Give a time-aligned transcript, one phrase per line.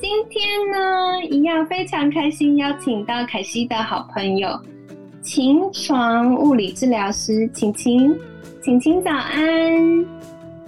[0.00, 4.48] 今天呢，一样非常开心，邀请到凯西的好朋友
[5.22, 8.16] 秦床物理治疗师晴晴，
[8.62, 10.06] 晴晴早安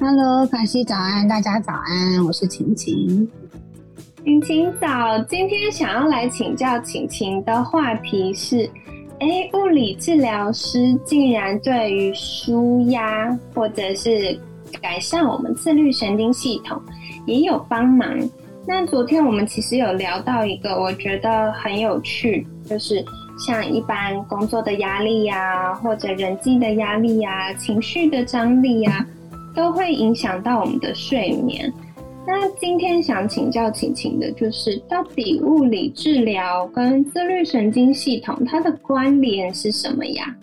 [0.01, 3.30] ，Hello，凯西早安，大家早安，我是晴晴，
[4.24, 8.69] 晴晴早，今天想要来请教晴晴的话题是，
[9.21, 14.37] 哎，物理治疗师竟然对于舒压或者是
[14.83, 16.83] 改善我们自律神经系统
[17.27, 18.09] 也有帮忙。
[18.67, 23.05] 那昨天我们其实有聊到一个，我觉得很有趣，就是
[23.39, 29.05] 像一般工作的压力呀，或者人际的压力呀，情绪的张力呀，
[29.55, 31.73] 都会影响到我们的睡眠。
[32.27, 40.37] 那今天想请教晴晴的，就是到底物理治疗跟自律神经系统它的关联是什么呀？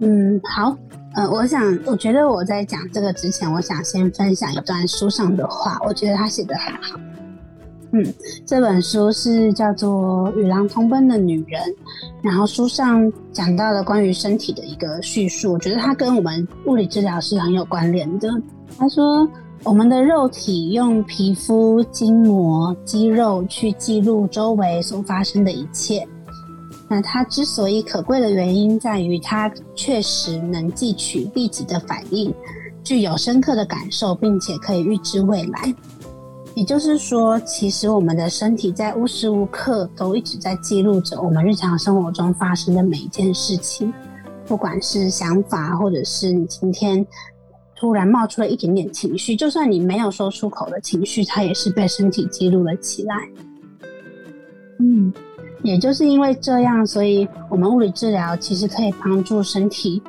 [0.00, 0.76] 嗯，好。
[1.14, 6.98] 呃，我想，我觉得我在讲这个之前，我想先分享一段书上的话，我觉得他写的很好。
[7.92, 8.04] 嗯，
[8.44, 11.62] 这本书是叫做《与狼同奔的女人》，
[12.20, 18.28] 然后书上讲到了关于身体的一个叙述，我觉得它跟我们物理治疗是很有关联的。
[18.76, 19.28] 他说，
[19.62, 26.04] 我们的肉体用皮肤、筋膜、肌肉去记录周围所发生的一切。
[26.94, 32.32] 那它之所以可贵的原因在于，它确实能汲取立即的反应，
[32.84, 35.74] 具有深刻的感受，并且可以预知未来。
[36.54, 43.92] 也就是说，其实我们的身体在无时无刻都一直在记录着我们日常生活中发生的每一件事情，
[44.46, 47.04] 不管是想法，或者是你今天
[47.74, 53.16] 突然冒出了一点点情绪，就算你没有说出口的情绪，它也是被身体记录了起来。
[54.78, 55.12] 嗯。
[55.64, 60.00] 也就是因为这样，所以我们物理治疗其实可以帮助身体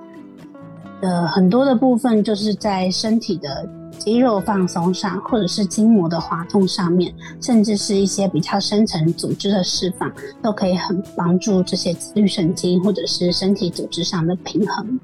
[1.01, 3.67] 的很多的部分，就是在身体的
[3.97, 10.11] 肌肉放松上，或者是筋膜的滑动上面，甚至是一些比较深层组织的释放，
[10.41, 14.99] 都可以很帮助这些自律神经或者是身体组织上的平衡。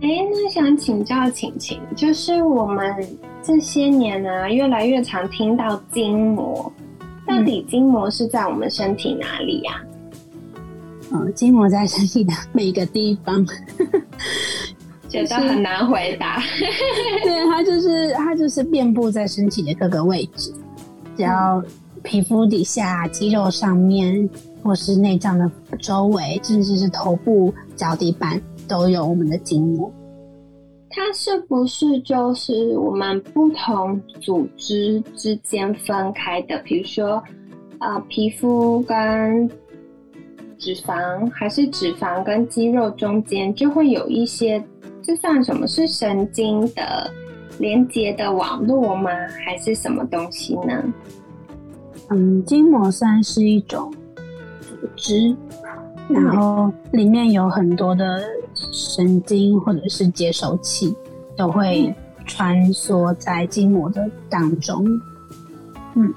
[0.00, 3.06] 哎，那想请教晴晴，就是我们
[3.42, 6.72] 这些年呢，越来越常听到筋膜。
[7.26, 9.80] 到底筋膜是在我们身体哪里呀？
[11.12, 13.46] 嗯，筋膜在身体的每个地方，
[15.08, 16.40] 觉得很难回答。
[17.22, 20.52] 对，它就是它就是遍布在身体的各个位置，
[21.16, 21.62] 只要
[22.02, 24.28] 皮肤底下、肌肉上面，
[24.62, 29.92] 或是内脏的周围，甚至是头部、脚底板，都有我们的筋膜。
[30.94, 36.58] 它是不是就是我们不同组织之间分开的？
[36.58, 37.22] 比如说，
[37.78, 39.48] 呃，皮肤跟
[40.58, 44.62] 脂肪，还是脂肪跟肌肉中间就会有一些，
[45.02, 47.10] 这算什么是神经的
[47.58, 49.10] 连接的网络吗？
[49.44, 50.84] 还是什么东西呢？
[52.10, 53.90] 嗯，筋膜算是一种
[54.60, 55.34] 组织，
[56.08, 58.22] 然后里面有很多的。
[58.70, 60.94] 神经或者是接收器
[61.36, 61.94] 都会
[62.26, 64.84] 穿梭在筋膜的当中。
[65.94, 66.12] 嗯，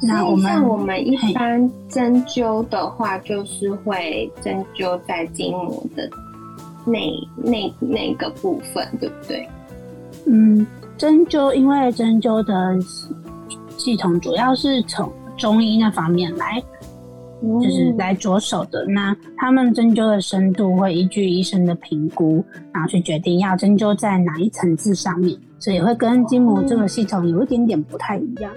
[0.00, 6.08] 那我们我们一般针灸的话，就是会针灸在筋膜的
[6.84, 6.98] 那
[7.36, 9.48] 那那个部分，对不对？
[10.26, 10.66] 嗯，
[10.96, 12.78] 针灸因为针灸的
[13.76, 16.62] 系统主要是从中医那方面来。
[17.60, 28.50] 就是来着手的，那他们针灸的深度会依据医生的评估，然后去决定要针灸在哪一层次上面，所以会跟筋膜这个系统有一点点不太一样。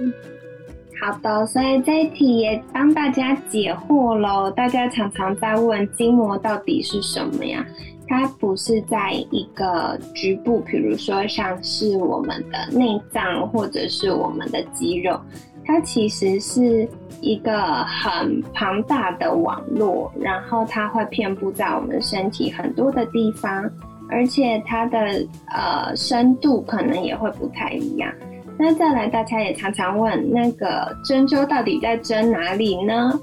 [1.01, 4.49] 好的，所以这一题也帮大家解惑喽。
[4.51, 7.65] 大家常常在问筋膜到底是什么呀？
[8.07, 15.19] 它不是在一个局部，比如说像是我们的内脏或者是我们的肌肉。
[15.65, 16.87] 它其实是
[17.21, 23.69] 一个很庞大的网络，然后它会遍布在我们身体很多的地方，
[24.09, 28.11] 而且它的呃深度可能也会不太一样。
[28.57, 33.19] 那再来，大家也常常问，那个针灸到底在针哪里呢？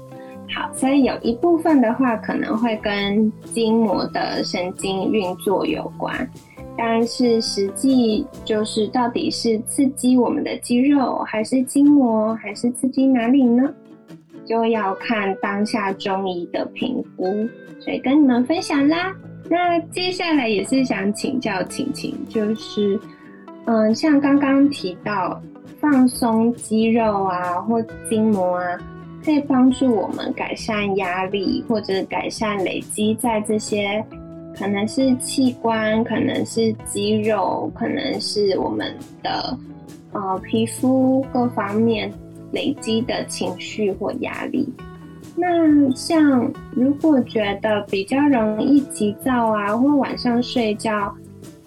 [0.53, 6.29] 好，所以有一部分的话可能会跟筋膜的神经运作有关。
[6.77, 13.71] 但是实际就是到底是刺激我们的肌肉，还是筋膜，还是刺激哪里呢？
[14.45, 17.25] 就要看当下中医的评估，
[17.79, 19.15] 所以跟你们分享啦。
[19.49, 22.99] 那接下来也是想请教晴晴，就是，
[23.65, 25.41] 嗯，像刚刚提到
[25.79, 28.77] 放松肌肉啊或筋膜啊，
[29.23, 34.03] 可以帮助我们改善压力，或者改善累积在这些
[34.57, 39.57] 可能是器官，可能是肌肉，可能是我们的
[40.11, 42.11] 呃皮肤各方面
[42.51, 44.71] 累积的情绪或压力。
[45.35, 51.11] 那像如果觉得比较容易急躁啊，或晚上睡觉，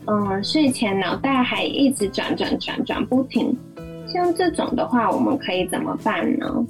[0.05, 3.57] 嗯，睡前脑袋还一直转转转转不停，
[4.07, 6.67] 像这种的话，我们可以怎么办呢？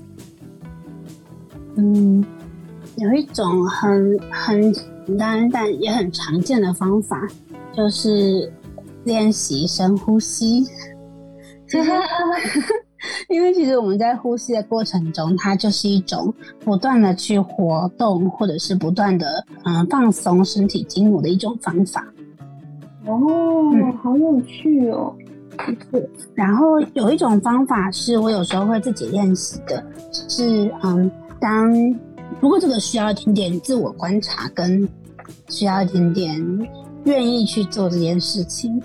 [1.77, 2.25] 嗯，
[2.97, 4.73] 有一种很很
[5.07, 7.27] 简单但也很常见的方法，
[7.77, 8.53] 就是
[9.05, 10.65] 练习深呼吸。
[13.29, 16.33] 因为其实我们在呼吸的过程中，它就是一种
[16.65, 22.05] 不断的去活动，或者是不断的嗯放松身体筋膜的一种方法。
[23.05, 23.21] 哦，
[24.03, 25.15] 好有趣哦！
[25.93, 26.11] 是。
[26.35, 31.73] 然后有一种方法是我有时候会自己练习的，是嗯，当
[32.41, 34.89] 不过这个需要一点点自我观察，跟
[35.49, 36.69] 需要一点点
[37.05, 38.83] 愿意去做这件事情，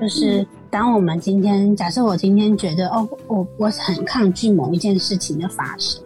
[0.00, 0.46] 就是。
[0.70, 6.02] 当我们今天假设我今天觉得哦，我我很抗拒某一件事情的发生，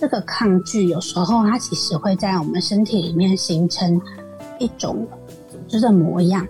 [0.00, 4.00] 这个抗拒有时候它其实会在我们身体里面形成
[4.58, 5.06] 一种
[5.52, 6.48] 组织的模样。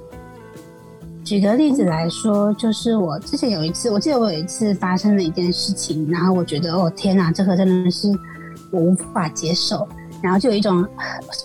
[1.25, 8.08] 举个例子来说，就是我之前有一次，我记得我有一次发生了一件事情，然后我觉得哦天哪，这个真的是
[8.70, 9.86] 我无法接受，
[10.22, 10.86] 然后就有一种，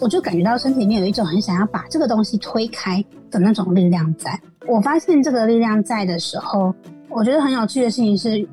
[0.02, 4.40] 我就感觉到身体里面有一种很想要把这个东西推开的那种力量在。
[4.68, 6.74] 我发现这个力量在的时候，
[7.10, 8.48] 我觉得很有趣的事情是，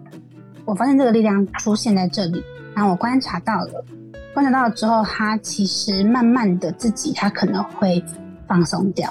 [0.65, 2.43] 我发现这个力量出现在这里，
[2.75, 3.85] 然后我观察到了，
[4.33, 8.03] 观察到了之后，它其实慢慢的自己它可能会
[8.47, 9.11] 放松掉。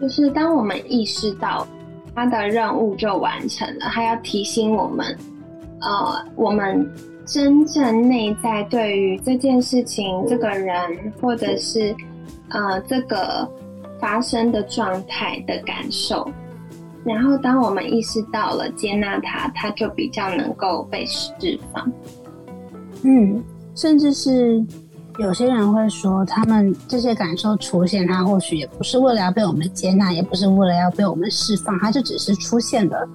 [0.00, 1.66] 就是当我们意识到
[2.14, 5.06] 它的任务就完成了，它要提醒我们，
[5.80, 6.90] 呃，我们
[7.32, 11.94] 真正内在对于这件事情、这个人，或者是
[12.48, 13.48] 呃这个。
[14.00, 16.26] 发生的状态的感受，
[17.04, 21.30] 然后当我们意识到了接纳它，它就比较能够被释
[21.70, 21.92] 放。
[23.02, 23.44] 嗯，
[23.74, 24.64] 甚至是
[25.18, 33.06] 有些人会说，他们这些感受出现，它或许也不是为了要被我们接纳，也不是为了要被我们释放，它就只是出现了，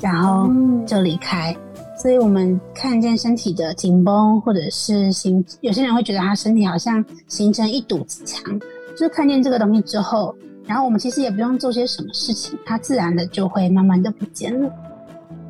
[0.00, 0.48] 然后
[0.86, 1.52] 就离开。
[2.00, 8.56] 所以，我们看见身体的紧绷，或者是形，有些人会觉得他身体好像形成一堵墙。
[8.90, 10.32] 就是看见这个东西之后，
[10.64, 14.70] 然后我们其实也不用做些什么事情，它自然的就会慢慢的不见了。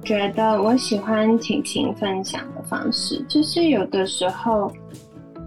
[0.02, 4.72] 觉得我喜欢婷婷分享的方式，就是有的时候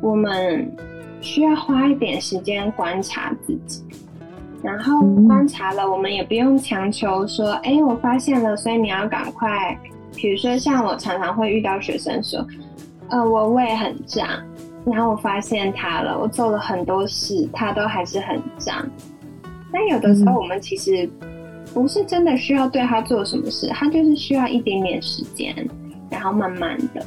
[0.04, 0.72] 我们
[1.20, 3.84] 需要花一点时间观察自己，
[4.62, 9.76] 然后观察了，我们也不用强求说，哎，我发现了，所以你要赶快。
[10.16, 12.46] 比如说，像我常常会遇到学生说，
[13.10, 14.28] 呃，我胃很胀。
[14.84, 18.84] 然后我发现他了，我做了很多事，他都还是很胀。
[19.72, 21.08] 但有的时候，我们其实
[21.72, 25.56] 不是真的需要对他做什么事，他就是需要一点点时间，
[26.10, 27.06] 然后慢慢的，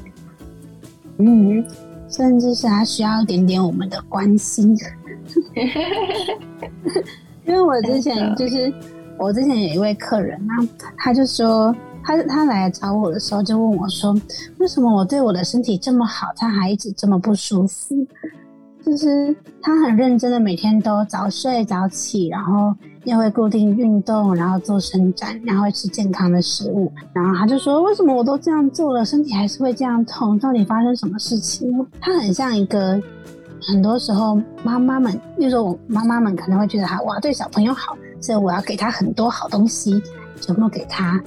[1.18, 1.66] 嗯，
[2.08, 4.76] 甚至是他需要一点点我们的关心。
[7.44, 8.72] 因为我之前就是，
[9.18, 10.64] 我之前有一位客人那，
[10.96, 11.74] 他就说。
[12.04, 14.14] 他他来找我的时候就问我说
[14.60, 17.96] ：“为什么我对我的身体这么好，他还一直这么不舒服？”
[18.84, 26.92] 就是他很认真的每天都早睡早起，然后又会固定运动，然后做伸展，然后吃健康的食物。
[27.14, 30.38] 然后他就说：“为什么我都这样做了，身体还是会这样痛？
[30.38, 33.00] 到底发生什么事情？”他很像一个
[33.66, 40.02] 很多时候妈妈们，例如说我妈妈们可能会觉得他哇对小朋友好，所以我要给他很多好东西，
[40.42, 41.18] 全部给他。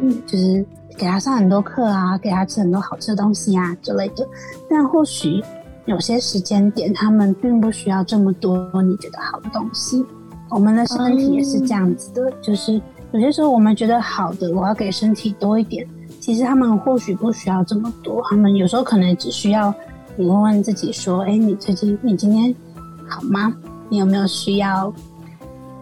[0.00, 0.64] 嗯，就是
[0.96, 4.26] 给他上很多课啊，给他吃很多好吃的东西啊之类的。
[4.68, 5.42] 但或许
[5.86, 10.04] 有些时间点，他们并不需要这么多你觉得好的东西。
[10.50, 12.80] 我们的身体也是这样子的，就是
[13.12, 15.86] 有些时候我们觉得好的，我要给身体多一点。
[16.20, 19.72] 其实他们或许不需要这么多，他们有时候可能只需要
[20.16, 22.54] 你问问自己说：“哎，你最近你今天
[23.06, 23.54] 好吗？
[23.88, 24.92] 你有没有需要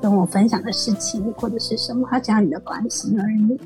[0.00, 2.06] 跟我分享的事情，或者是什么？
[2.10, 3.58] 他讲你的关心而已。”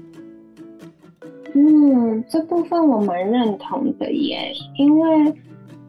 [1.54, 5.35] 嗯，这部分我蛮认同的耶，因为，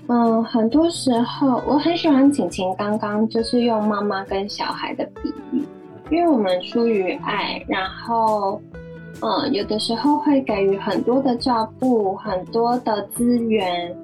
[0.07, 5.63] 嗯，很多时候我很喜欢晴晴刚刚就是用妈妈跟小孩的比喻，
[6.09, 8.59] 因为我们出于爱，然后，
[9.21, 13.95] 嗯，有的时候会给予很多的照顾，很多的资源，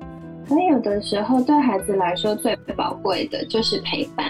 [0.47, 4.25] 可有的时候对孩子来说最宝贵的就是陪伴。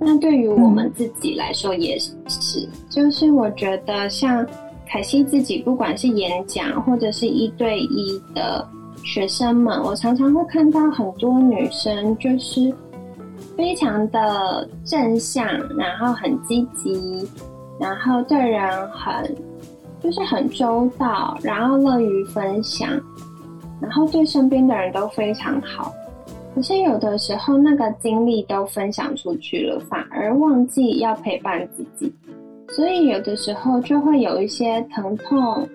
[0.00, 4.44] 那对于我们自己来说也是，就是我觉得像
[4.86, 8.66] 凯西自己，不管是演讲或者是一对一的
[9.02, 12.72] 学生们，我常常会看到很多女生就是
[13.56, 17.28] 非常的正向，然后很积极，
[17.80, 19.34] 然后对人很
[20.02, 22.88] 就是很周到，然后乐于分享，
[23.80, 25.92] 然后对身边的人都非常好。
[26.54, 32.12] 可是有的时候，那个精力都分享出去了，反而忘记要陪伴自己，
[32.74, 35.68] 所以有的时候就会有一些疼痛，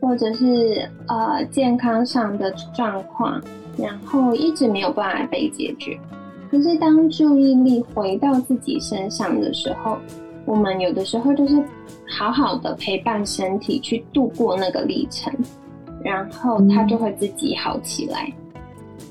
[0.00, 3.38] 或者是呃健康上的状况，
[3.76, 5.98] 然后一直没有办法被解决。
[6.50, 9.98] 可是当注意力回到自己身上的时候，
[10.46, 11.62] 我们有的时候就是
[12.08, 15.30] 好好的陪伴身体去度过那个历程，
[16.02, 18.32] 然后它就会自己好起来。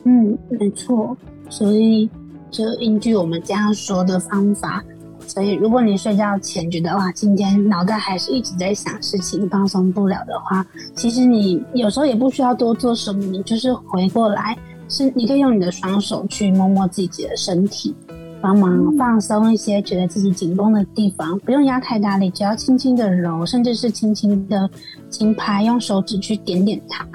[0.05, 1.15] 嗯，没错。
[1.49, 2.09] 所以
[2.49, 4.83] 就依据我们这样说的方法，
[5.27, 10.65] 所以如果你睡觉前觉得哇，今天脑袋还是一直在想事情，放松不了的话，
[10.95, 17.95] 其实你有时候也不需要多做什么，你就是回过来，是你可以用你的双手去摸摸自己的身体，
[18.39, 24.69] 帮忙放松一些觉得自己紧绷的地方，不用压太大力，只要轻轻的揉，甚至是轻轻的
[25.09, 27.05] 轻拍，用手指去点点它。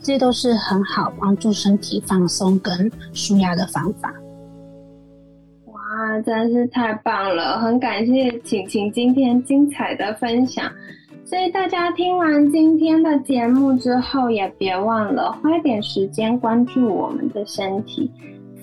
[0.00, 4.12] 这些都是很好帮助身体放松跟舒压的方法。
[6.20, 7.58] 真是太棒了！
[7.58, 10.70] 很感谢晴晴今天精彩的分享。
[11.24, 18.10] 所以大家听完今天的节目之后，也别忘了花点时间关注我们的身体，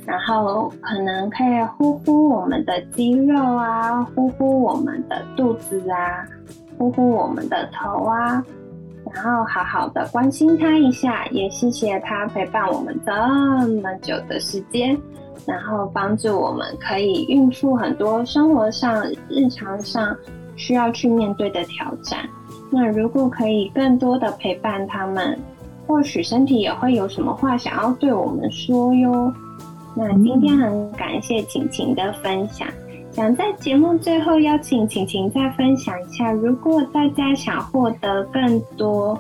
[0.06, 6.24] 然后可能可以呼呼我们的肌肉啊，呼呼我们的肚子啊，
[6.78, 8.44] 呼呼我们的头啊。
[9.12, 13.12] 然后好好的关心他一下，也谢谢他陪伴我们这
[13.82, 14.96] 么久的时间，
[15.46, 20.16] 然后帮助我们可以应付很多生活上、日常上
[20.56, 22.20] 需要去面对的挑战。
[22.70, 25.38] 那如果可以更多的陪伴他们，
[25.88, 29.34] 或许身体也会有什么话想要对我们说哟。
[29.96, 32.68] 那今天很感谢晴晴的分享。
[33.12, 39.20] 想在节目最后邀请晴晴再分享一下，如果大家想获得更多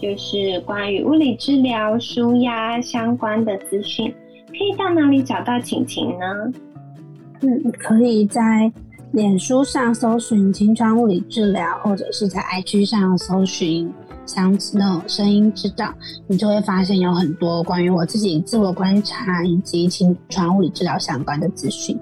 [0.00, 4.12] 就是关于物理治疗、舒压相关的资讯，
[4.56, 6.26] 可以到哪里找到晴晴呢？
[7.40, 8.72] 嗯，可以在
[9.10, 13.92] 脸书上搜寻“青川物理治疗”，或者是在 IG 上搜寻
[14.24, 15.92] “像那种声音知道”，
[16.28, 21.98] 你就会发现有很多关于我自己自我观察以及青川物理治疗相关的资讯。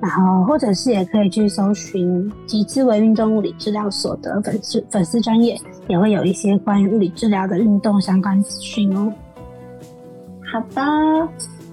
[0.00, 5.58] 然后，或者是也可以去搜寻极致为运动物理治疗所的粉丝粉丝专业，
[5.88, 9.12] 也会有一些关于物理治疗的运动相关资讯哦。
[10.52, 11.28] 好的，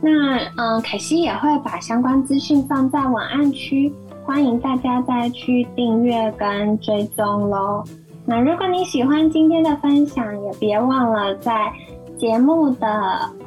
[0.05, 3.89] 那嗯，凯西也会把相关资讯放在文案区，
[4.25, 7.81] 欢迎大家再去订阅跟追踪喽。
[8.25, 11.71] 那如果你喜欢今天的分享，也别忘了在
[12.17, 12.87] 节目的。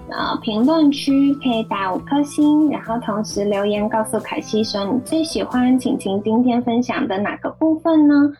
[0.08, 8.32] 呃，评论区可以打五颗星，然后同时留言告诉凯西说你最喜欢晴晴今天分享的哪个部分呢？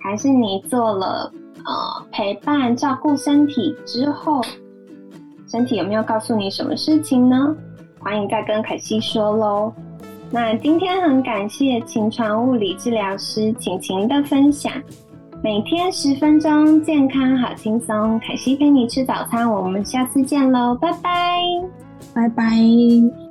[0.00, 1.32] 还是你做了
[1.64, 4.40] 呃陪伴照顾身体之后，
[5.52, 7.54] 身体有没有告诉你什么事情呢？
[8.00, 9.70] 欢迎再跟凯西说喽。
[10.30, 14.72] 那今天很感谢琴床物理治疗师晴晴的分享。
[15.42, 18.18] 每天十分钟，健康好轻松。
[18.20, 21.42] 凯西陪你吃早餐，我们下次见喽，拜拜，
[22.14, 23.21] 拜拜。